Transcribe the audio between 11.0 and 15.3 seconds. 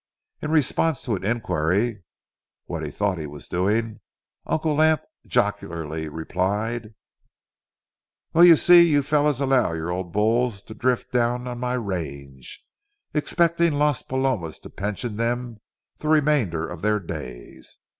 down on my range, expecting Las Palomas to pension